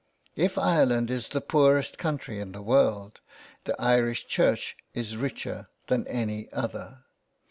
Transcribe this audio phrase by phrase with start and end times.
[0.35, 3.19] If Ireland is the poorest country in the world,
[3.65, 7.03] the Irish Church is richer than any other.